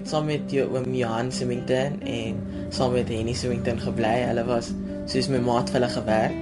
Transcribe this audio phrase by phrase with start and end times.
[0.00, 2.36] eh, ek het saam met jou oom Johan Symington en
[2.72, 4.24] saam met Henny Symington gebly.
[4.24, 4.72] Hulle was
[5.06, 6.36] soos my maat vir hulle gewerk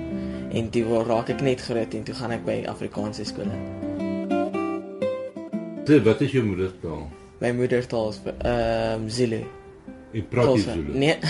[0.54, 3.56] en toe raak ek net groot en toe gaan ek by Afrikaanse skole.
[5.88, 7.08] Dit wat is jou moedertaal?
[7.40, 9.42] My moedertaal is ehm um, Zulu.
[10.12, 10.92] Ek praat nie Zulu.
[10.94, 11.16] Nee.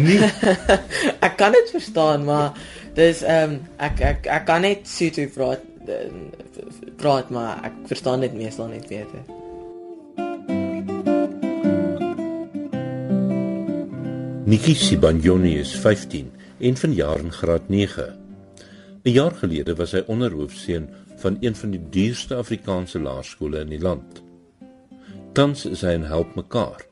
[0.00, 0.30] Nee.
[1.26, 2.56] ek kan dit verstaan, maar
[2.94, 5.68] dis ehm um, ek ek ek kan net Sotho praat
[6.96, 9.39] praat maar ek verstaan dit meestal net beter.
[14.50, 18.06] Nikki Sibanjoni is 15 en vanjaar in graad 9.
[19.04, 20.88] 'n Jaar gelede was hy onderhoofseun
[21.22, 24.18] van een van die duurste Afrikaanse laerskole in die land.
[25.38, 26.82] Tans is hy in Help Mekaar,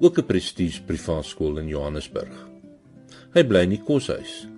[0.00, 2.34] ook 'n prestige privaat skool in Johannesburg.
[3.34, 4.48] Hy bly in die koshuis.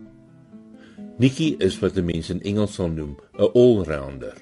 [1.19, 4.37] Nikki is wat mense in Engels sal noem 'n all-rounder.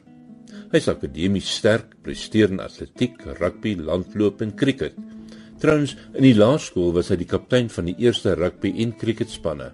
[0.70, 4.94] Hy is akademies sterk, presteer in atletiek, rugby, landloop en cricket.
[5.60, 9.70] Trouwens, in die laerskool was hy die kaptein van die eerste rugby en cricketspanne.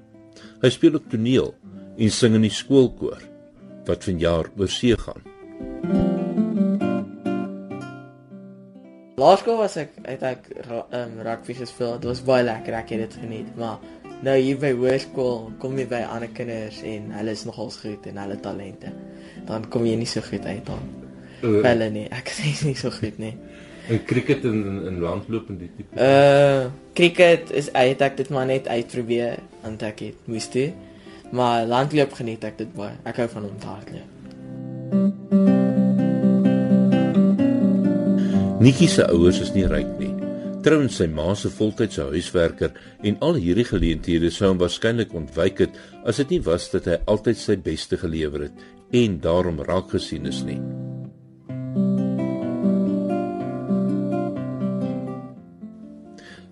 [0.63, 1.51] Hy speel op toneel
[1.99, 3.25] en sing in die skoolkoor
[3.89, 5.27] wat vanjaar oor see gaan.
[9.19, 11.99] Laerskool was ek het ek um, rugby gespeel.
[11.99, 13.83] Dit was baie lekker, ek het dit geniet, maar
[14.23, 18.23] nou hier by hoërskool kom jy by ander kinders en hulle is nogals goed en
[18.23, 18.95] hulle talente.
[19.51, 20.89] Dan kom jy nie so goed uit dan.
[21.43, 23.35] Uh, hulle nie, ek is nie so goed nie.
[23.89, 25.99] En cricket en in, in landloop en die tipe.
[25.99, 30.71] Uh cricket is uit ek dit maar net uitprobeer want ek het moes toe.
[31.33, 32.99] Maar landloop geniet ek dit baie.
[33.09, 34.11] Ek hou van om te hardloop.
[38.63, 40.13] Nikki se ouers is nie ryk nie.
[40.63, 45.81] Trouwens sy ma se voltydse huiswerker en al hierdie geleenthede sou hom waarskynlik ontwyk het
[46.07, 48.63] as dit nie was dat hy altyd sy beste gelewer het
[49.03, 50.61] en daarom raak gesien is nie.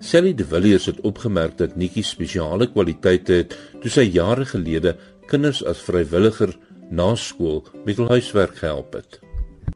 [0.00, 4.94] Sally de Villiers het opgemerk dat Nikki spesiale kwaliteite het toe sy jare gelede
[5.28, 6.54] kinders as vrywilliger
[6.88, 9.18] na skool met hul huiswerk gehelp het.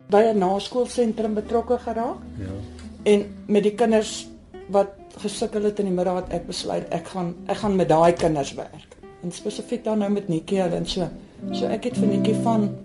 [0.08, 2.24] By 'n naskoolsentrum betrokke geraak.
[2.40, 2.56] Ja.
[3.02, 4.26] En met die kinders
[4.68, 8.12] wat gesukkel het in die middag het ek besluit ek gaan ek gaan met daai
[8.12, 8.96] kinders werk.
[9.22, 11.08] En spesifiek dan nou met Nikki en so.
[11.52, 12.76] So ek het vir Nikki van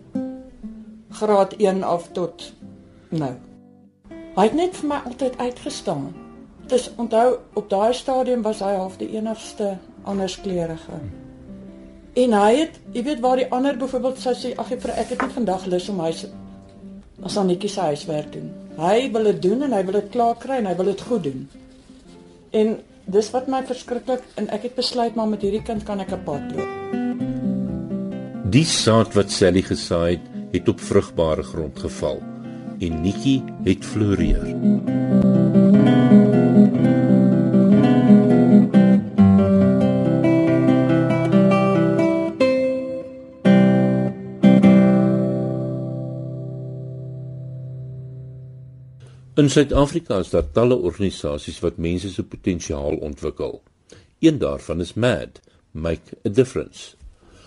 [1.10, 2.54] graad 1 af tot
[3.10, 3.34] nou.
[4.36, 6.29] Hy het net vir my altyd uitgestaan.
[6.70, 11.00] Dis onthou op daai stadium was hy half die enigste anderskleurige.
[12.20, 15.34] En hy het, jy weet waar die ander byvoorbeeld sou sê ag ek het net
[15.34, 16.28] vandag lus om huis
[17.26, 18.52] as aan netjie sy huiswerk doen.
[18.80, 21.24] Hy wil dit doen en hy wil dit klaar kry en hy wil dit goed
[21.26, 21.48] doen.
[22.52, 26.14] En dis wat my verskriklik en ek het besluit maar met hierdie kind kan ek
[26.14, 26.74] 'n pad loop.
[28.50, 32.22] Die saad wat Sally gesaai het, het op vrugbare grond geval
[32.80, 35.59] en Nikki het floreer.
[49.40, 53.54] In Suid-Afrika is daar talle organisasies wat mense se potensiaal ontwikkel.
[54.20, 55.40] Een daarvan is MAD,
[55.72, 56.98] Make a Difference.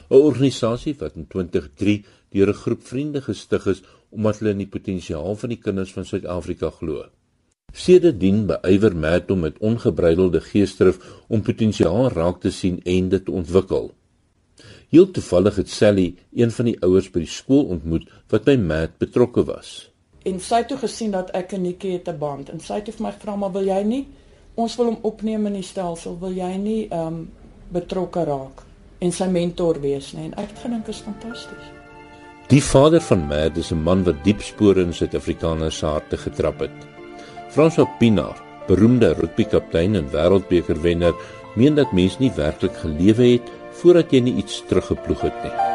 [0.09, 4.73] 'n Organisasie wat in 2003 deur 'n groep vriende gestig is omdat hulle in die
[4.77, 7.05] potensiaal van die kinders van Suid-Afrika glo.
[7.73, 10.99] Sedertdien beywer MAD om met ongebreidelde geesdrif
[11.29, 13.95] om potensiaal raak te sien en dit te ontwikkel.
[14.89, 18.99] Heel toevallig het Sally een van die ouers by die skool ontmoet wat by MAD
[18.99, 19.92] betrokke was
[20.25, 22.50] en sy het toe gesien dat ek en Nikki het 'n band.
[22.50, 24.06] En sy het vir my gevra maar wil jy nie
[24.55, 27.31] ons wil hom opneem in die stelsel wil jy nie ehm um,
[27.72, 28.62] betrokke raak
[29.00, 30.25] en sy mentor wees nie?
[30.25, 31.69] En ek het gedink is fantasties.
[32.49, 36.61] Die vader van Mad is 'n man wat diep spore in Suid-Afrikaners se harte getrap
[36.61, 36.79] het.
[37.50, 41.14] François Pinaar beroemde rugbykaptein en wêreldbeker wenner
[41.55, 43.52] meen dat mens nie werklik gelewe het
[43.82, 45.72] voordat jy nie iets teruggeploeg het nie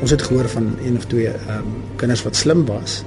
[0.00, 3.02] ons het gehoor van een of twee ehm um, kinders wat slim was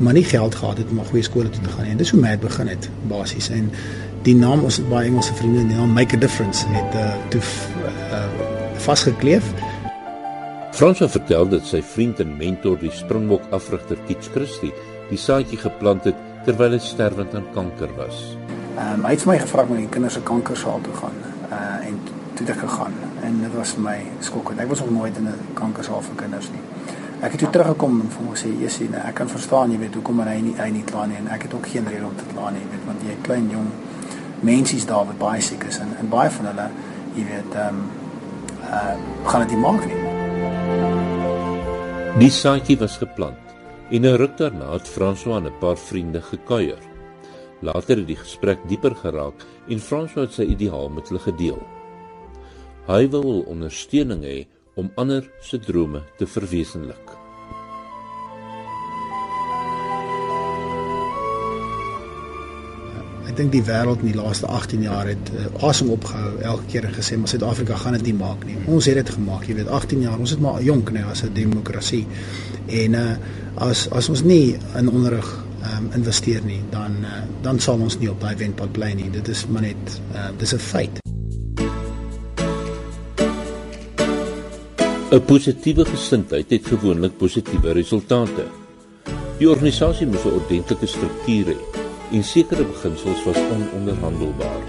[0.00, 1.90] maar nie geld gehad het om na goeie skole toe te gaan nie.
[1.92, 3.70] En dis hoe het begin het basies en
[4.22, 7.40] die naam ons het baie Engelse vriende die naam Make a Difference het uh, toe
[7.84, 8.24] uh,
[8.86, 9.44] vasgekleef.
[10.72, 14.72] Frans het vertel dat sy vriend en mentor die Springbok afrigter Kitch Christie
[15.10, 16.16] die saadjie geplant het
[16.46, 18.24] terwyl hy sterwend aan kanker was.
[18.78, 21.22] Ehm um, hy het my gevra om in die kinders se kankersaal toe gaan.
[21.50, 24.60] Uh en toe het ek gegaan en dit was vir my skokkend.
[24.60, 26.60] Ek was nog nooit in 'n kankersaal vir kinders nie.
[27.20, 29.94] Ek het toe teruggekom en vir hom sê, "Jessie, nee, ek kan verstaan, jy weet,
[29.94, 32.24] hoekom hy nie hy nie kla nie en ek het ook geen rede om te
[32.34, 33.68] kla nie, weet, want jy klein jong
[34.40, 36.68] mensies daar wat baie siek is en en baie van hulle,
[37.14, 37.90] jy weet, ehm um,
[38.62, 38.94] uh
[39.24, 39.96] gaan dit nie maak nie."
[42.18, 43.50] Die saadjie was geplant
[43.90, 46.78] En 'n ruk daarna het François en 'n paar vriende gekuier.
[47.60, 49.34] Later het die gesprek dieper geraak
[49.68, 51.58] en François het sy ideaal met hulle gedeel.
[52.90, 54.38] Hy wil ondersteuning hê
[54.74, 57.12] om ander se drome te verwesenlik.
[63.30, 66.88] Ek dink die wêreld in die laaste 18 jaar het uh, asem opgehou elke keer
[66.88, 68.56] en gesê maar Suid-Afrika gaan dit nie maak nie.
[68.66, 70.18] Ons het dit gemaak, jy weet, 18 jaar.
[70.18, 72.02] Ons het maar jonk nee as 'n demokrasie.
[72.66, 73.12] En uh
[73.70, 75.30] as as ons nie in onderrig
[75.62, 79.10] um, investeer nie, dan uh, dan sal ons nie op daai wenpad bly nie.
[79.10, 81.09] Dit is maar net uh, dis 'n feit.
[85.10, 88.44] 'n Positiewe gesindheid het gewoonlik positiewe resultate.
[89.38, 91.56] Die organisasie moet 'n ordentlike struktuur hê
[92.12, 94.62] en sekere beginsels was ononderhandelbaar.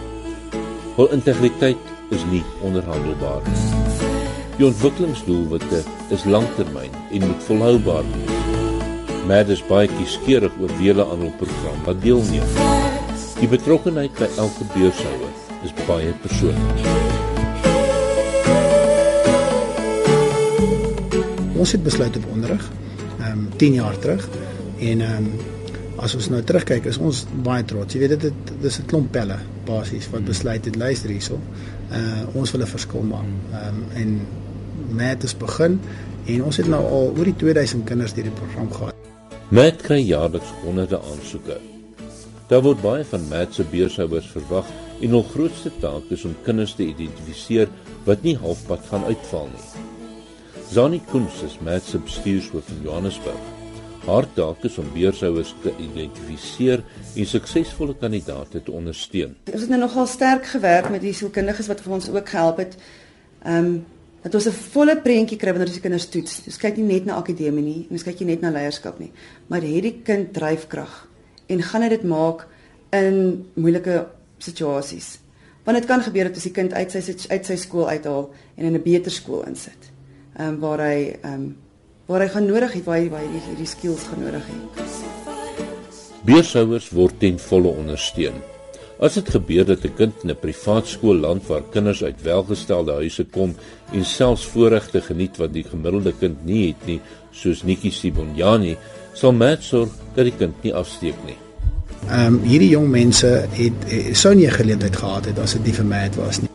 [0.96, 1.78] Hul integriteit
[2.10, 3.62] is nie onderhandelbaar nie.
[4.58, 8.42] Die ontwikkelingsdoelwitte is langtermyn en moet volhoubaar wees.
[9.28, 12.50] Mad is baie kieskeurig oor wie hulle aan hul program wat deelneem.
[13.40, 15.34] Die betrokkenheid by elke beurshouer
[15.64, 17.11] is baie persoonlik.
[21.62, 22.64] Ons het besluit op onderrig
[23.20, 24.30] ehm um, 10 jaar terug
[24.80, 25.34] en ehm um,
[26.02, 27.94] as ons nou terugkyk is ons baie trots.
[27.94, 31.38] Jy weet dit dit dis 'n klomp pelle basies wat besluit het luister hierso.
[31.92, 33.30] Uh ons wil 'n verskil maak.
[33.52, 34.10] Ehm um, en
[35.02, 35.80] met het begin
[36.26, 38.96] en ons het nou al oor die 2000 kinders deur die program gehad.
[39.50, 41.60] Met kry jaarliks honderde aansoeke.
[42.48, 44.66] Daar word baie van Mat se beurshouers verwag
[45.02, 47.68] en hul grootste taak is om kinders te identifiseer
[48.04, 49.91] wat nie halfpad gaan uitval nie.
[50.72, 53.40] Zani Kunst is Mat se bestuurshoof in Johannesburg.
[54.06, 56.80] Haar taak is om beurshouers te identifiseer
[57.12, 59.34] en suksesvolle kandidaate te ondersteun.
[59.52, 62.80] Ons het nou nogal sterk gewerk met die sielkundiges wat vir ons ook gehelp het.
[63.44, 63.76] Ehm um,
[64.22, 66.40] dat ons 'n volle prentjie kry wanneer ons die kinders toets.
[66.48, 69.12] Ons kyk nie net na akademie nie, ons kyk nie net na leierskap nie,
[69.48, 71.08] maar het die kind dryfkrag
[71.48, 72.48] en gaan hy dit maak
[72.92, 74.08] in moeilike
[74.38, 75.20] situasies.
[75.66, 78.66] Want dit kan gebeur dat as die kind uit sy uit sy skool uithaal en
[78.66, 79.91] in 'n beter skool insit.
[80.38, 81.56] Ehm um, waar hy ehm um,
[82.08, 84.82] waar hy gaan nodig het waar hy waar hy hierdie skills gaan nodig het.
[86.24, 88.40] Beurshouers word ten volle ondersteun.
[89.02, 92.92] As dit gebeur dat 'n kind in 'n privaat skool land waar kinders uit welgestelde
[92.92, 93.56] huise kom
[93.92, 97.02] en selfs voorregte geniet wat die gemiddelde kind nie het nie,
[97.32, 98.78] soos Nikki Sibonjani,
[99.14, 101.38] sal Matt sorg dat die kind nie afsteek nie.
[102.08, 105.66] Ehm um, hierdie jong mense het, het sou nie 'n geleentheid gehad het as dit
[105.66, 106.50] nie vir Matt was nie.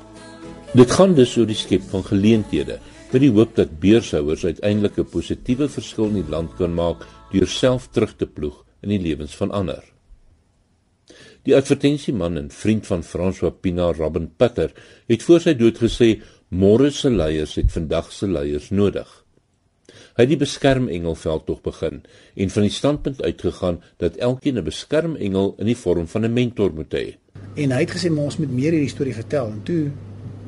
[0.72, 2.78] Dit gaan dus oor die skep van geleenthede
[3.16, 7.48] met die hoop dat beurshouers uiteindelik 'n positiewe verskil in die land kan maak deur
[7.48, 9.82] self terug te ploeg in die lewens van ander.
[11.42, 14.72] Die advertensieman en vriend van François Pina, Robin Putter,
[15.06, 16.20] het voor sy dood gesê:
[16.50, 19.24] "Môre se leiers het vandag se leiers nodig."
[20.16, 22.02] Hy het die beskermengel tog begin
[22.34, 26.72] en van die standpunt uitgegaan dat elkeen 'n beskermengel in die vorm van 'n mentor
[26.74, 27.16] moet hê.
[27.54, 29.90] En hy het gesê ons moet meer hierdie storie vertel en toe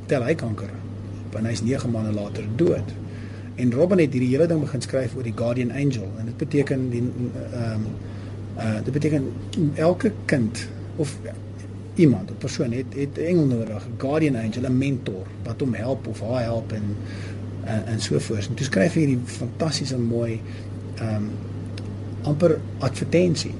[0.07, 0.88] tel hy kanker
[1.35, 2.95] en hy's 9 maande later dood.
[3.55, 6.91] En Robin het hierdie hele ding begin skryf oor die guardian angel en dit beteken
[6.91, 7.87] die ehm um,
[8.59, 9.33] uh dit beteken
[9.75, 11.19] elke kind of
[11.95, 15.75] iemand, 'n persoon het het 'n engel nodig, 'n guardian angel, 'n mentor wat hom
[15.75, 16.97] help of haar help en
[17.65, 18.49] en, en so voort.
[18.49, 20.41] En toe skryf hy hierdie fantastiese mooi
[20.95, 21.31] ehm um,
[22.23, 23.55] amper advertensie.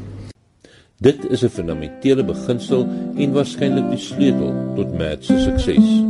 [0.97, 6.08] Dit is 'n fundamentele beginsel en waarskynlik die sleutel tot Matt se sukses.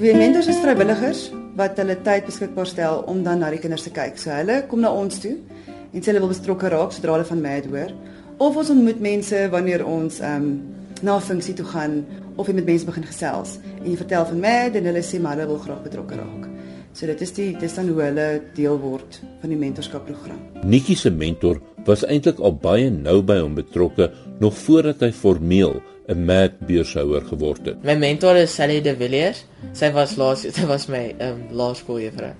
[0.00, 1.26] Die mentors is vrywilligers
[1.58, 4.16] wat hulle tyd beskikbaar stel om dan na die kinders te kyk.
[4.16, 7.42] So hulle kom na ons toe en sê hulle wil betrokke raak sodra hulle van
[7.44, 7.92] Mad hoor.
[8.40, 10.52] Of ons ontmoet mense wanneer ons ehm um,
[11.00, 12.02] na funksie toe gaan
[12.36, 15.36] of jy met mense begin gesels en jy vertel van Mad en hulle sê maar
[15.36, 16.49] hulle wil graag betrokke raak.
[16.92, 20.40] So dit is die dis dan hoe hulle deel word van die mentorskap program.
[20.66, 24.10] Nikki se mentor was eintlik al baie nou by hom betrokke
[24.42, 25.78] nog voordat hy formeel
[26.10, 27.84] 'n mad beurshouer geword het.
[27.84, 29.44] My mentor is Sally De Villiers.
[29.72, 32.34] Sy was laas sy was my ehm um, laerskooljuffrou.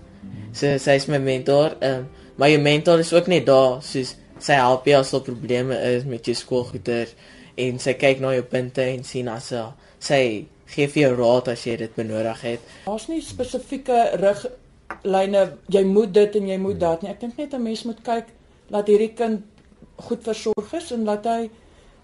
[0.53, 1.77] So sy is my mentor.
[1.81, 5.23] Ehm um, maar jou mentor is ook net daar soos sy help jou as daar
[5.23, 7.09] probleme is met jou skoolgoeder
[7.57, 9.53] en sy kyk na jou punte en sien as
[10.01, 12.61] sy gee vir jou raad as jy dit benodig het.
[12.87, 17.11] Daar's nie spesifieke riglyne jy moet dit en jy moet dat nie.
[17.11, 18.27] Ek dink net 'n mens moet kyk
[18.71, 19.43] dat hierdie kind
[19.97, 21.51] goed versorg is en dat hy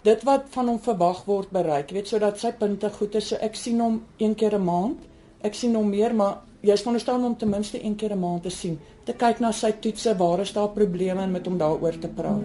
[0.07, 1.91] dit wat van hom verwag word bereik.
[1.91, 3.29] Jy weet sodat sy punte goed is.
[3.29, 4.99] So ek sien hom een keer 'n maand.
[5.43, 8.51] Ek sien hom meer, maar jy's veronderstel om ten minste een keer 'n maand te
[8.51, 8.79] sien.
[9.05, 12.43] Te kyk na sy toetse, waar is daar probleme en met hom daaroor te praat.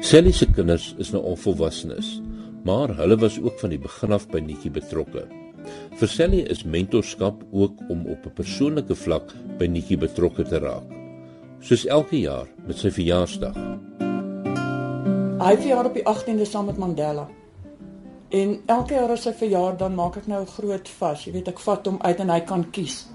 [0.00, 2.20] Sally se kinders is nou al volwassenes,
[2.64, 5.28] maar hulle was ook van die begin af by Nikki betrokke.
[6.00, 11.04] Vir Sally is mentorskap ook om op 'n persoonlike vlak by Nikki betrokke te raak.
[11.64, 13.54] soos elke jaar met sy verjaarsdag.
[15.40, 17.24] Hy verjaar op die 18de saam met Mandela.
[18.34, 21.24] En elke jaar as hy verjaar dan maak ek nou 'n groot vas.
[21.24, 23.06] Jy weet ek vat hom uit en hy kan kies.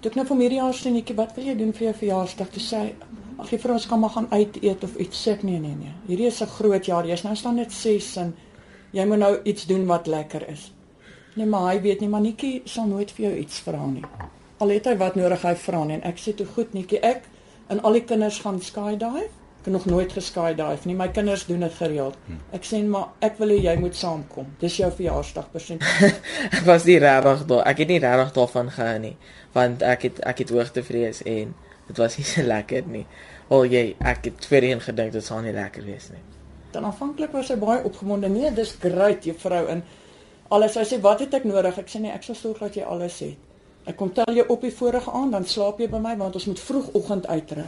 [0.00, 2.50] Toe ek nou vir hierdie jaar sê netjie, wat wil jy doen vir jou verjaarsdag?
[2.50, 2.94] Toe sê hy,
[3.38, 5.26] ag jy vir ons kan maar gaan uit eet of iets.
[5.26, 5.94] Sê ek nee nee nee.
[6.06, 7.06] Hierdie is 'n groot jaar.
[7.06, 8.34] Jy's nou staan net 6 en
[8.96, 10.70] jy moet nou iets doen wat lekker is.
[11.36, 14.04] Nee, maar hy weet nie, Manetjie sal nooit vir jou iets vra nie.
[14.64, 17.26] Al het hy wat nodig hy vra nie en ek sê toe goed netjie, ek
[17.72, 19.26] en al die kinders gaan skydive.
[19.60, 20.94] Ek het nog nooit geskydive nie.
[20.94, 22.16] My kinders doen dit gereeld.
[22.54, 24.52] Ek sê maar ek wil hê jy moet saamkom.
[24.60, 25.82] Dis jou verjaarsdag persent.
[26.56, 27.64] ek was nie regtig daar.
[27.66, 29.16] Ek het nie regtig daarvan gehou nie,
[29.56, 31.52] want ek het ek het hoogtevrees en
[31.90, 33.04] dit was nie so lekker nie.
[33.50, 36.22] Al jy, ek het voorheen gedink dit sal nie lekker wees nie.
[36.76, 38.28] Dan aanvanklik was hy baie opgewonde.
[38.28, 39.80] Nee, dis great juffrou en
[40.52, 40.76] alles.
[40.76, 41.78] Hy sê wat het ek nodig?
[41.80, 43.46] Ek sê nee, ek sal sorg dat jy alles het.
[43.86, 46.48] Ek kom tel jou op die vorige aand, dan slaap jy by my want ons
[46.50, 47.64] moet vroegoggend uitry.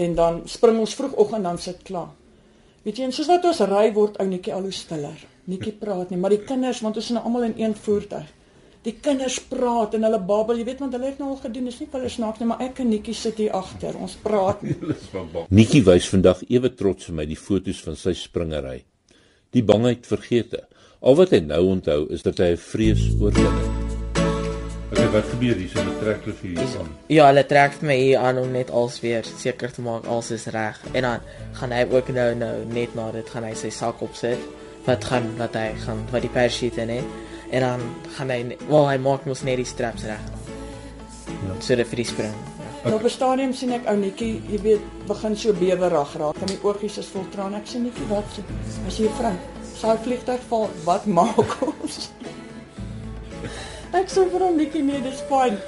[0.00, 2.10] En dan spring ons vroegoggend dan sit klaar.
[2.82, 5.26] Weet jy, en soos wat ons ry word ou netjie al hoe stiller.
[5.52, 8.26] Netjie praat nie, maar die kinders want ons is nou almal in een voertuig.
[8.80, 11.82] Die kinders praat en hulle babbel, jy weet want hulle het nou al gedoen, dis
[11.82, 13.98] nie vir hulle snaaks nie, maar ek en Netjie sit hier agter.
[14.00, 14.62] Ons praat.
[15.58, 18.78] Nikki wys vandag ewe trots vir my die foto's van sy springery.
[19.52, 20.64] Die bangheid vergeete.
[21.04, 23.96] Al wat hy nou onthou is dat hy 'n vrees oorwin het.
[24.90, 26.92] Okay, wat gebeur hier so met trek hulle vir hier aan?
[27.12, 30.30] Ja, hulle trek vir my hier aan om net als weer seker te maak alles
[30.30, 30.80] is reg.
[30.92, 31.20] En dan
[31.52, 34.40] gaan hy ook nou nou net na dit gaan hy sy sak opsit
[34.86, 37.29] wat gaan wat hy gaan wat die parachute in het.
[37.50, 37.80] En dan
[38.16, 40.22] gaan hy wel hy maak mos net die straps reg.
[41.26, 41.56] Ja.
[41.58, 42.34] So dat vir die spring.
[42.58, 42.70] Ja.
[42.84, 46.46] Nou op 'n stadium sien ek ou Netjie, jy weet, begin so bewerig raak en
[46.46, 47.56] die oogies is vol trane.
[47.56, 48.42] Ek sê Netjie, wat sê?
[48.86, 49.34] As jy vrou,
[49.74, 52.10] sou vliegtuig val, wat maak ons?
[54.00, 55.58] ek sê vir hom Netjie, nee, dis fyn.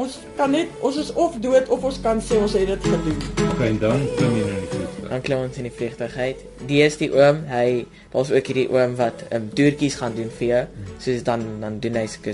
[0.00, 3.18] Ons kan net ons is of dood of ons kan sê ons het dit gedoen.
[3.50, 5.08] Okay, dan klim jy nou in die vliegtuig.
[5.10, 6.44] Dan klim ons in die vliegtuig uit.
[6.70, 7.66] Die is die oom, hy
[8.14, 10.62] daar's ook hierdie oom wat ehm um, toertjies gaan doen vir jou.
[11.04, 12.32] Soos dan dan doen hy sulke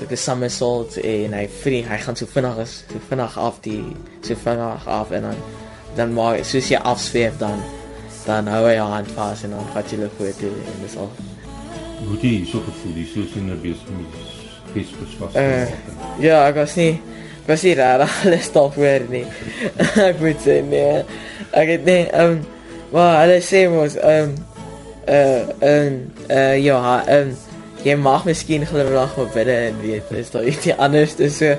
[0.00, 3.80] sulke somersaults en hy vlieg, hy gaan so vinnig is, so vinnig af die
[4.20, 5.42] so vinnig af en dan
[5.96, 7.64] dan maar soos jy afsweef dan
[8.26, 11.08] dan hou hy jou hand vas en dan vat jy hulle toe en dis al.
[12.04, 13.00] Hoe hier so gevoel?
[13.00, 14.29] Jy sou sien 'n besig met
[14.74, 15.34] gesprek vas.
[15.34, 15.68] Eh,
[16.20, 16.92] Ja, was nie
[17.40, 18.16] ek was nie reg
[18.52, 19.24] alles nie.
[19.96, 21.02] ek moet sê nee.
[21.56, 22.40] Ek het nee, ehm um,
[22.92, 24.34] maar hulle sê mos ehm
[25.06, 25.96] eh ehm
[26.28, 27.32] eh ja, ehm
[27.84, 31.54] jy mag miskien glimlag maar binne en weet is daar iets anders dis so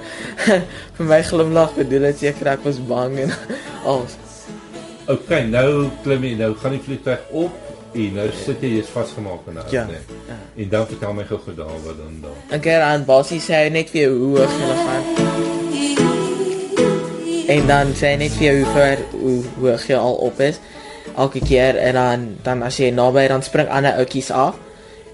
[0.97, 3.33] vir my glimlag bedoel dit seker ek was bang en
[3.89, 4.17] alles.
[5.09, 7.51] Okay, nou klim jy nou gaan die vliegtuig op
[7.93, 9.83] en nou sit jy jy's vasgemaak in 'n Ja.
[9.85, 9.97] nee.
[10.27, 10.37] Ja.
[10.63, 12.59] En dan vertel my gou-gou daar wat dan daar.
[12.59, 15.03] Het aan basies sê hy net vir jou hoe hoog jy gaan.
[17.47, 20.59] En dan sê hy net vir jou hoe ver hoe hoog jy al op is
[21.15, 24.55] elke keer en dan dan as jy naby dan spring ander oudjies af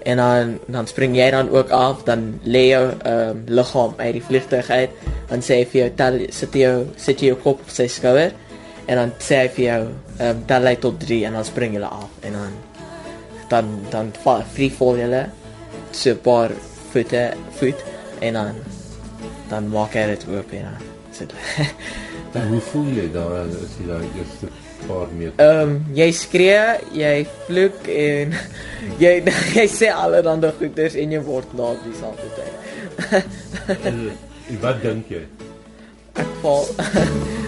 [0.04, 4.12] en dan dan spring jy dan ook af dan lê jou ehm um, liggaam uit
[4.12, 4.90] die vliegtuig uit
[5.28, 8.32] en sê vir jou tel sit jou sit jy jou kop op sy skouer
[8.86, 9.82] en dan sê hy vir jou
[10.18, 12.56] ehm um, tel hy tot 3 en dan spring jy af en dan
[13.48, 14.12] dan dan
[14.54, 15.26] free fall jy
[15.90, 16.50] so 'n paar
[16.90, 17.24] voete
[17.58, 17.80] voet
[18.20, 18.54] en dan
[19.48, 21.32] dan maak hy dit oop en dan sit
[22.32, 24.50] En hoe voel jy daar as jy daai eerste
[24.86, 25.40] paar meter?
[25.40, 26.60] Ehm um, jy skree,
[26.92, 27.14] jy
[27.46, 28.36] vloek en
[29.02, 29.14] jy
[29.56, 32.54] jy sê allerlei goeders en jy word laat dieselfde tyd.
[33.88, 34.04] En
[34.60, 35.24] wat dink jy?
[36.18, 37.47] Ek val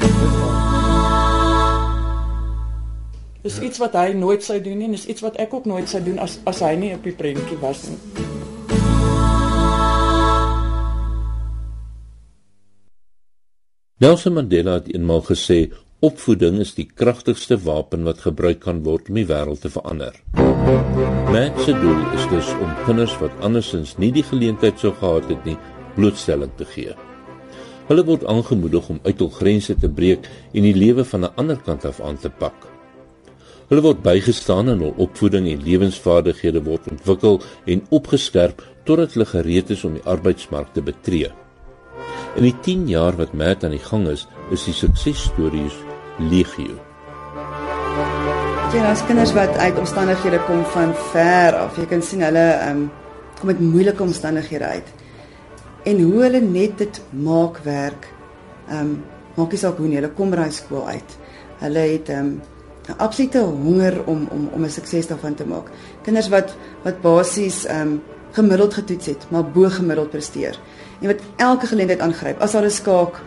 [3.41, 5.89] Dis iets wat hy nooit sou doen nie en dis iets wat ek ook nooit
[5.89, 7.97] sou doen as as hy nie op die prentjie was nie.
[14.01, 15.71] Nelson Mandela het eenmaal gesê
[16.05, 20.17] opvoeding is die kragtigste wapen wat gebruik kan word om die wêreld te verander.
[21.33, 25.49] Matt se doel is dus om kinders wat andersins nie die geleentheid sou gehad het
[25.49, 25.57] nie,
[25.97, 26.97] blootstelling te gee.
[27.89, 31.61] Hulle word aangemoedig om uit hul grense te breek en die lewe van 'n ander
[31.69, 32.70] kant af aan te pak.
[33.71, 37.37] Hulle word bygestaan en hul opvoeding en lewensvaardighede word ontwikkel
[37.71, 41.31] en opgeskerp totdat hulle gereed is om die arbeidsmark te betree.
[42.35, 45.79] In die 10 jaar wat Matt aan die gang is, is die suksesstories
[46.33, 46.75] legio.
[48.75, 51.79] Ja, daar's kinders wat uit omstandighede kom van ver af.
[51.79, 52.85] Jy kan sien hulle um,
[53.39, 54.95] kom met moeilike omstandighede uit.
[55.87, 58.11] En hoe hulle net dit maak werk.
[58.67, 58.95] Ehm um,
[59.39, 61.21] maak nie saak hoe nie, hulle kom by skool uit.
[61.63, 62.50] Hulle het ehm um,
[62.91, 65.71] 'n absolute honger om om om 'n sukses daarvan te maak.
[66.03, 70.59] Kinders wat wat basies ehm um, gemiddeld getoets het, maar bo gemiddeld presteer.
[71.01, 72.41] En wat elke geleentheid aangryp.
[72.41, 73.21] As daar 'n skaak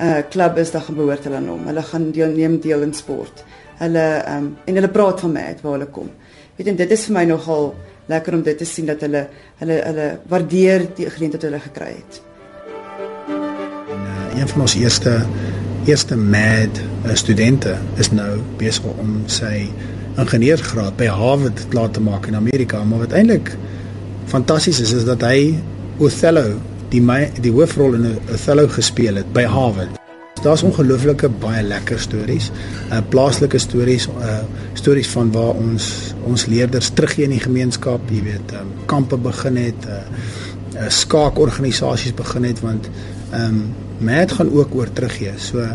[0.00, 1.66] uh klub is, dan behoort hulle aan hom.
[1.66, 3.44] Hulle gaan deel neem deel in sport.
[3.76, 6.10] Hulle ehm um, en hulle praat van my waar hulle kom.
[6.56, 7.74] Weet jy dit is vir my nogal
[8.06, 11.92] lekker om dit te sien dat hulle hulle hulle waardeer die geleentheid wat hulle gekry
[11.96, 12.22] het.
[13.28, 15.26] Uh, een van ons eerste
[15.88, 19.68] eerste mad uh, studente is nou besig om sy
[20.20, 23.54] ingenieursgraad by Harvard klaar te maak in Amerika, maar wat eintlik
[24.28, 25.54] fantasties is is dat hy
[25.98, 26.58] Othello
[26.92, 29.96] die my, die hoofrol in Othello gespeel het by Harvard.
[30.44, 32.50] Daar's ongelooflike baie lekker stories,
[32.92, 34.42] uh plaaslike stories, uh
[34.78, 35.88] stories van waar ons
[36.28, 40.04] ons leerders teruggee in die gemeenskap, jy weet, um, kampe begin het, uh,
[40.76, 42.90] uh skaakorganisasies begin het want
[43.32, 43.68] ehm um,
[44.00, 45.32] Mat gaan ook oor teruggee.
[45.38, 45.66] So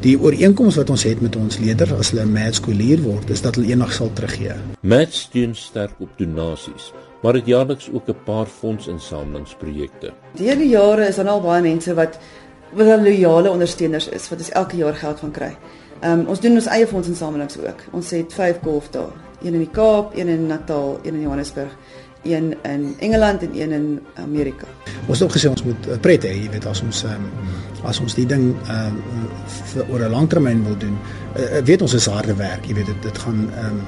[0.00, 3.54] die ooreenkoms wat ons het met ons leerders as hulle Mat skoolier word, is dat
[3.56, 4.56] hulle eendag sal teruggee.
[4.82, 6.92] Mat steun sterk op donasies
[7.24, 10.12] maar het jaarliks ook 'n paar fondsinsamelingsprojekte.
[10.32, 12.18] Deur die jare is dan al baie mense wat
[12.72, 15.56] wat al loyale ondersteuners is wat ons elke jaar geld van kry.
[16.00, 17.80] Ehm um, ons doen ons eie fondsinsamelings ook.
[17.90, 21.76] Ons het 5 golf daar, een in die Kaap, een in Natal, een in Johannesburg,
[22.24, 24.66] een in Engeland en een in Amerika.
[25.06, 27.28] Ons het ook gesê ons moet uh, pret hê, jy weet as ons um,
[27.84, 28.96] as ons die ding um,
[29.72, 30.96] vir oor 'n langtermyn wil doen.
[31.36, 33.80] Uh, weet ons is harde werk, jy weet dit dit gaan um,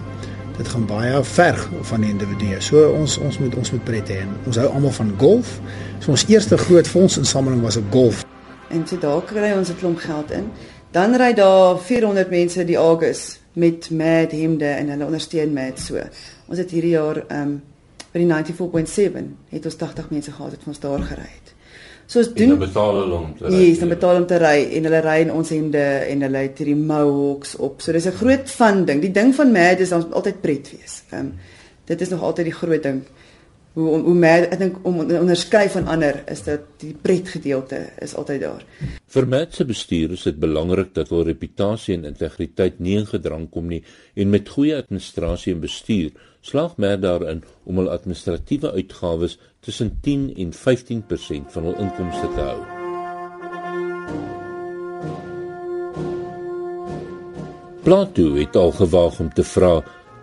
[0.56, 2.60] dit gaan baie ver van die individue.
[2.60, 4.22] So ons ons moet ons moet pret hê.
[4.46, 5.60] Ons hou almal van golf.
[6.00, 8.24] So ons eerste groot fondsinsameling was 'n golf.
[8.68, 10.50] En so daar kry ons 'n klomp geld in.
[10.90, 16.00] Dan ry daar 400 mense die August met Mad Hemde en hulle ondersteun Mad so.
[16.46, 17.62] Ons het hierdie jaar ehm um,
[18.16, 21.52] by die 94.7 het ons 80 mense gehad wat ons daar gery het.
[22.06, 23.58] So ons doen betaal hulle om te ry.
[23.58, 26.62] Ja, dan betaal om te ry en hulle ry in ons hemde en hulle het
[26.62, 27.82] hierdie mohawks op.
[27.82, 29.00] So dis 'n groot van ding.
[29.02, 31.02] Die ding van Mad is ons altyd pret wees.
[31.10, 31.34] Ehm um,
[31.84, 33.02] dit is nog altyd die groot ding.
[33.72, 38.14] Hoe hoe Mad ek dink om onderskei van ander is dat die pret gedeelte is
[38.14, 38.64] altyd daar.
[39.06, 43.50] Vir Mad se bestuur is dit belangrik dat hul reputasie en integriteit nie in gedrang
[43.50, 43.82] kom nie
[44.14, 46.10] en met goeie administrasie en bestuur
[46.46, 52.44] slaag Mad daarin om hul administratiewe uitgawes tussen 10 en 15% van hul inkomste te
[52.48, 52.60] hou.
[57.86, 59.74] Plato het al gewaag om te vra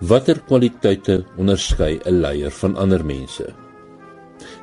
[0.03, 3.45] watter kwaliteite onderskei 'n leier van ander mense.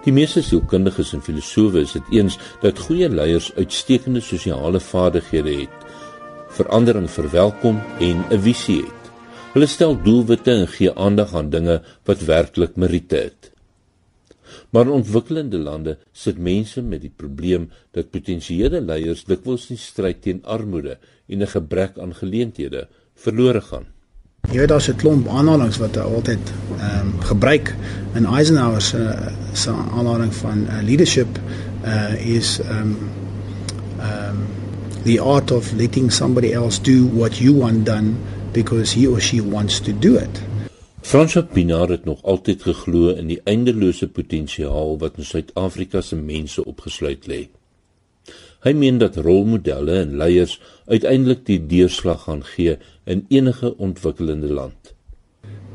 [0.05, 5.77] Die meeste sielkundiges en filosowe is dit eens dat goeie leiers uitstekende sosiale vaardighede het,
[6.49, 9.00] verandering verwelkom en 'n visie het.
[9.51, 13.49] Hulle stel doelwitte en gee aandag aan dinge wat werklik meriete het.
[14.71, 20.23] Maar in ontwikkelende lande sit mense met die probleem dat potensiële leiers dikwels in stryd
[20.23, 23.87] teen armoede en 'n gebrek aan geleenthede verlore gaan.
[24.41, 27.75] Weet daar's 'n klomp aanhalings wat hy altyd ehm um, gebruik
[28.15, 29.03] in Eisenhower se
[29.53, 31.39] se aanhaling van uh, leadership
[31.85, 32.97] uh is ehm um,
[33.99, 34.47] ehm um,
[35.03, 38.15] the art of letting somebody else do what you want done
[38.53, 40.43] because he or she wants to do it.
[41.01, 46.65] Fransjo Pinaar het nog altyd geglo in die eindelose potensiaal wat in Suid-Afrika se mense
[46.65, 47.41] opgesluit lê.
[48.61, 52.77] Hy meen dat rolmodelle en leiers uiteindelik die deurslag gaan gee
[53.09, 54.95] in enige ontwikkelende land.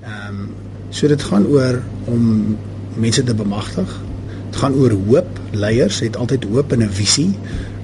[0.05, 0.49] Ehm um,
[0.89, 2.57] so dit gaan oor om
[2.95, 3.89] mense te bemagtig.
[4.51, 5.39] Dit gaan oor hoop.
[5.51, 7.33] Leiers het altyd hoop en 'n visie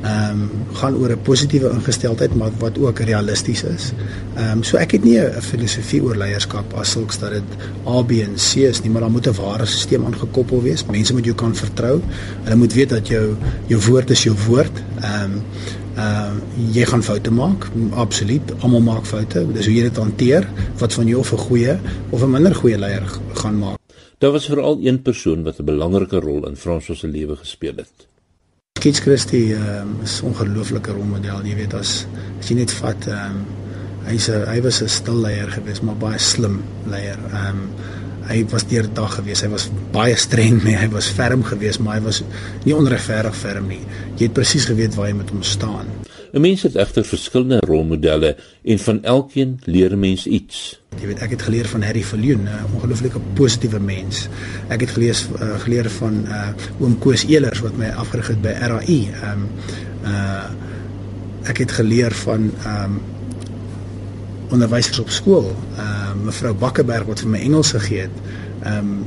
[0.01, 3.91] ehm um, gaan oor 'n positiewe ingesteldheid maar wat ook realisties is.
[4.35, 7.43] Ehm um, so ek het nie 'n filosofie oor leierskap as sulks dat dit
[7.87, 10.85] A B en C is nie, maar daar moet 'n ware stelsel aangekoppel wees.
[10.85, 12.01] Mense moet jou kan vertrou.
[12.43, 13.35] Hulle moet weet dat jou
[13.67, 14.83] jou woord is jou woord.
[15.01, 15.41] Ehm um,
[15.95, 18.53] ehm uh, jy gaan foute maak, absoluut.
[18.59, 19.45] Almal maak foute.
[19.53, 21.77] Dis hoe jy dit hanteer wat van jou of 'n goeie
[22.09, 23.77] of 'n minder goeie leier gaan maak.
[24.17, 28.10] Daar was veral een persoon wat 'n belangrike rol in Fransos se lewe gespeel het.
[28.81, 32.07] Kitch Christie um, is 'n ongelooflike rolmodel, jy weet as
[32.39, 33.43] as jy net vat ehm um,
[34.07, 37.19] hy's 'n hy was 'n stil leier geweest, maar baie slim leier.
[37.29, 37.61] Ehm um,
[38.31, 39.43] hy was deur die dag geweest.
[39.45, 40.73] Hy was baie streng mee.
[40.77, 42.23] Hy was ferm geweest, maar hy was
[42.65, 43.81] nie onregverdig ferm nie.
[44.17, 45.85] Jy het presies geweet waar jy met hom staan.
[46.31, 50.79] 'n Mens het egter verskillende rolmodelle en van elkeen leer 'n mens iets.
[50.99, 54.27] Jy weet, ek het geleer van Harry Viljoen, 'n ongelooflike positiewe mens.
[54.67, 56.47] Ek het gelees uh, geleer van uh,
[56.79, 59.09] oom Koos Elers wat my afgerig het by RAI.
[59.13, 59.49] Ehm um,
[60.03, 60.43] uh
[61.41, 63.01] ek het geleer van ehm um,
[64.49, 65.55] onderwysers op skool.
[65.77, 68.17] Ehm uh, mevrou Bakkeberg wat vir my Engels gegee het.
[68.63, 69.05] Ehm um,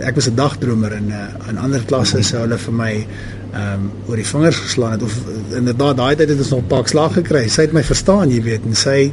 [0.00, 3.06] ek was 'n dagdromer in uh, in ander klasse sou hulle vir my
[3.52, 5.14] ehm um, oor die vingers geslaan het of
[5.56, 7.48] inderdaad daai tyd het ons nog 'n pak slag gekry.
[7.48, 9.12] Sy het my verstaan, jy weet, en sy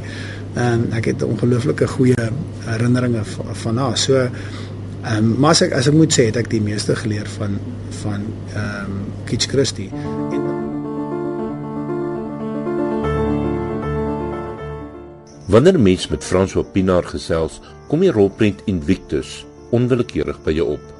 [0.54, 2.28] ehm um, ek het 'n ongelooflike goeie
[2.64, 3.96] herinneringe van, van haar.
[3.98, 7.26] So ehm um, maar as ek as ek moet sê, het ek die meeste geleer
[7.38, 7.58] van
[8.02, 8.20] van
[8.54, 9.90] ehm um, Kitch Christie.
[10.32, 10.56] En
[15.46, 20.95] Wanneer mens met François Pinaar gesels, kom die rolprent Invictus onwillekeurig by jou op.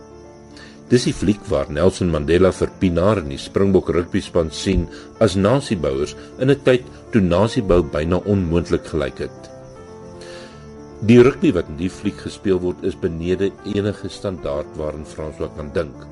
[0.87, 4.85] Dis die fliek waar Nelson Mandela vir Pinaar in die Springbok rugbyspan sien
[5.25, 9.51] as nasiebouers in 'n tyd toe nasiebou byna onmoontlik gelyk het.
[11.03, 15.71] Die rugby wat in die fliek gespeel word is benede enige standaard waaraan François kan
[15.75, 16.07] dink.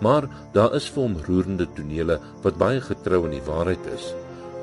[0.00, 4.12] Maar daar is vir hom roerende tonele wat baie getrou aan die waarheid is,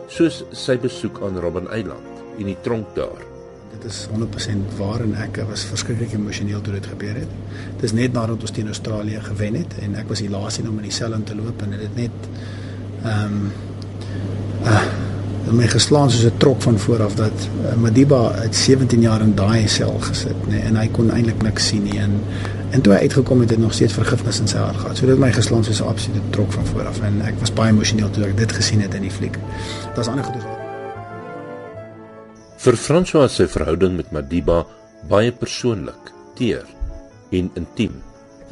[0.10, 3.33] soos sy besoek aan Robben Eiland en die tronk daar.
[3.73, 7.31] Dit is 100% waar en ek was verskriklik emosioneel toe dit gebeur het.
[7.75, 10.69] Dit is net nadat ons teen Australië gewen het en ek was die laaste een
[10.69, 12.29] om in die sel in te loop en dit het net
[13.03, 13.49] ehm um,
[14.63, 14.83] uh,
[15.53, 19.36] my geslaan soos 'n trok van voor af dat uh, Madiba het 17 jaar in
[19.36, 22.19] daai sel gesit nê nee, en hy kon eintlik niks sien nie en
[22.69, 24.97] en toe hy uitgekom het het nog steeds vergifnis in sy hart gehad.
[24.97, 27.53] So dit het my geslaan soos 'n absolute trok van voor af en ek was
[27.53, 29.38] baie emosioneel toe ek dit gesien het in die fliek.
[29.95, 30.62] Daar's ander goeie
[32.63, 34.63] Vir François se verhouding met Madiba
[35.10, 36.63] baie persoonlik, teer
[37.32, 38.02] en intiem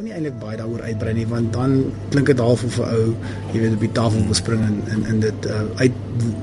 [0.01, 1.75] wil nie eintlik baie daaroor uitbrei nie want dan
[2.13, 3.13] klink dit half of 'n ou,
[3.53, 5.93] jy weet, op die tafel bespring en in in dit uh, uit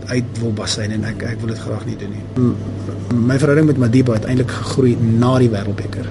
[0.06, 2.24] uit wil basyn en ek ek wil dit graag nie doen nie.
[3.26, 6.06] My verhouding met Madiba het eintlik gegroei na die Wêreldbeker.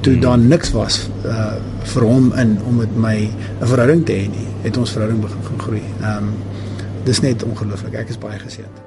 [0.00, 0.20] Toe hmm.
[0.20, 1.56] daar niks was uh
[1.94, 3.16] vir hom in om met my
[3.60, 5.84] 'n verhouding te hê nie, het ons verhouding begin groei.
[6.00, 6.34] Ehm um,
[7.04, 7.94] dis net ongelooflik.
[7.94, 8.83] Ek is baie geseënd.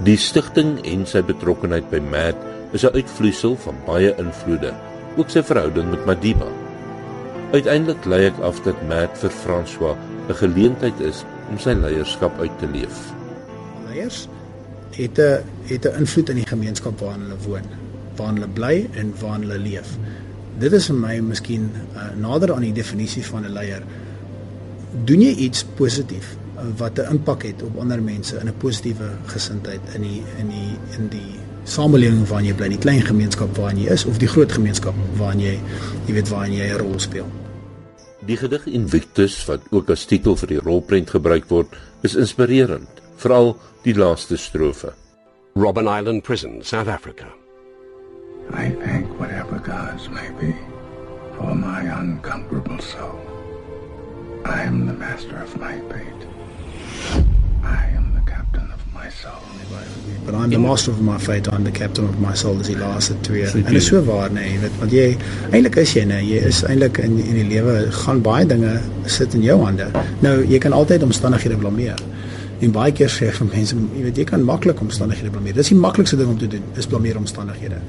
[0.00, 2.36] Die stigting en sy betrokkeheid by MAD
[2.72, 4.72] is 'n uitvloeisel van baie invloede
[5.16, 6.48] ook sy verhouding met Madiba.
[7.52, 9.96] Uiteindelik lei ek af dat Matt vir François
[10.28, 13.12] 'n geleentheid is om sy leierskap uit te leef.
[13.88, 14.28] Leiers
[14.96, 17.66] het 'n het 'n invloed in die gemeenskap waarin hulle woon,
[18.16, 19.98] waarin hulle bly en waarin hulle leef.
[20.58, 23.82] Dit is vir my miskien uh, nader aan die definisie van 'n leier.
[25.04, 26.36] Doen jy iets positief
[26.76, 30.76] wat 'n impak het op ander mense in 'n positiewe gesindheid in die in die
[30.98, 34.52] in die samelewing waarin jy bly, die klein gemeenskap waarin jy is of die groot
[34.52, 35.60] gemeenskap waarin jy
[36.06, 37.26] jy weet waarin jy 'n rol speel.
[38.26, 41.66] Die gedig Invictus wat ook as titel vir die rolprent gebruik word,
[42.02, 44.92] is inspirerend, veral die laaste strofe.
[45.54, 47.26] Robben Island Prison, South Africa.
[48.50, 50.54] I thank whatever gods may be
[51.36, 53.18] for my unconquerable soul.
[54.44, 56.31] I am the master of my fate.
[57.62, 59.52] I am the captain of my soul.
[60.24, 62.78] But I'm the master of my fate, I'm the captain of my soul, dis die
[62.78, 63.42] laaste twee.
[63.42, 65.06] En dit is so waar, nee, weet want jy
[65.50, 68.76] eintlik is jy, nee, jy is eintlik in in die lewe gaan baie dinge
[69.10, 69.88] sit in jou hande.
[70.22, 71.98] Nou, jy kan altyd omstandighede blameer.
[72.62, 75.56] En baie keer sê van mense, jy weet jy kan maklik omstandighede blameer.
[75.58, 77.82] Dis die maklikste ding om te doen, is blameer omstandighede.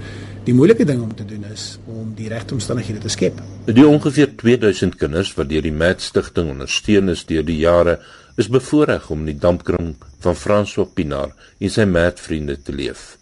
[0.48, 3.38] Die moeilike ding om te doen is om die regte omstandighede te skep.
[3.70, 8.00] Die ongeveer 2000 kinders wat deur die Mat Stichting ondersteun is deur die jare
[8.36, 9.94] is bevoorreg om in die dampkring
[10.24, 13.18] van François Pinaar en sy matvriende te leef.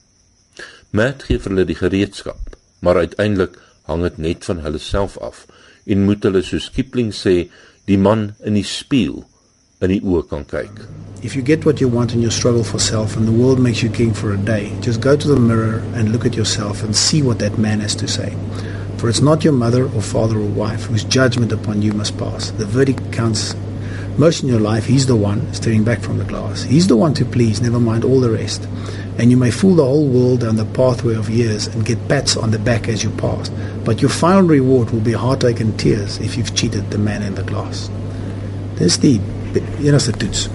[0.96, 3.58] Mat gee vir hulle die gereedskap, maar uiteindelik
[3.90, 5.46] hang dit net van hulle self af
[5.86, 7.50] en moet hulle soos Kipling sê,
[7.90, 9.24] die man in die spieël
[9.82, 10.84] in die oë kan kyk.
[11.26, 13.82] If you get what you want in your struggle for self and the world makes
[13.82, 16.96] you king for a day, just go to the mirror and look at yourself and
[16.96, 18.36] see what that man has to say.
[18.98, 22.52] For it's not your mother or father or wife whose judgment upon you must pass.
[22.52, 23.56] The verdict counts
[24.18, 26.64] Most in your life, He's the one staring back from the glass.
[26.64, 28.68] He's the one to please, never mind all the rest.
[29.18, 32.36] And you may fool the whole world down the pathway of years and get pats
[32.36, 33.50] on the back as you pass.
[33.86, 37.36] But your final reward will be heartache and tears if you've cheated the man in
[37.36, 37.90] the glass.
[38.78, 39.20] Dis die
[39.84, 40.50] enigste toets.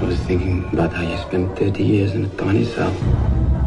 [0.00, 2.94] I was thinking about how you spent 30 years in a tiny cell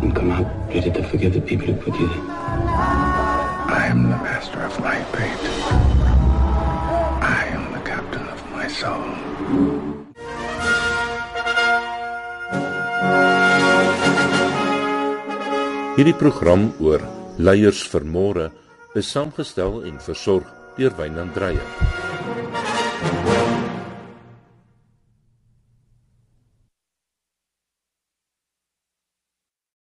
[0.01, 2.17] and come out ready to forgive the people who put you there.
[2.27, 5.50] I am the master of my fate.
[8.81, 9.13] Soul.
[15.97, 17.03] Hierdie program oor
[17.37, 18.47] leiers vir môre
[18.97, 22.11] is saamgestel en versorg deur Wynand Dreyer.